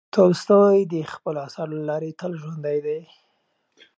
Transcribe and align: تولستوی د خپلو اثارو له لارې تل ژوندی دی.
تولستوی 0.15 0.77
د 0.93 0.95
خپلو 1.13 1.39
اثارو 1.47 1.73
له 1.79 1.83
لارې 1.89 2.17
تل 2.19 2.31
ژوندی 2.41 2.77
دی. 2.85 3.01